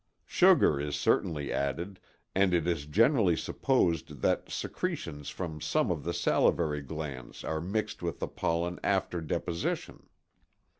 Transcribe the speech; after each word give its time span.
Sugar 0.25 0.79
is 0.81 0.95
certainly 0.95 1.53
added, 1.53 1.99
and 2.33 2.55
it 2.55 2.65
is 2.65 2.87
generally 2.87 3.35
supposed 3.35 4.23
that 4.23 4.49
secretions 4.49 5.29
from 5.29 5.61
some 5.61 5.91
of 5.91 6.03
the 6.03 6.11
salivary 6.11 6.81
glands 6.81 7.43
are 7.43 7.61
mixed 7.61 8.01
with 8.01 8.17
the 8.17 8.27
pollen 8.27 8.79
after 8.83 9.21
deposition. 9.21 10.07